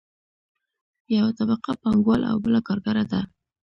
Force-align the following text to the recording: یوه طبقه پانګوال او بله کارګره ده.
یوه 1.15 1.31
طبقه 1.39 1.71
پانګوال 1.81 2.21
او 2.31 2.37
بله 2.45 2.59
کارګره 2.67 3.03
ده. 3.11 3.21